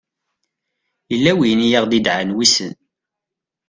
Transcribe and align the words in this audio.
yella 1.11 1.31
win 1.37 1.59
i 1.61 1.69
aɣ-d-idɛan 1.77 2.35
wissen 2.35 2.73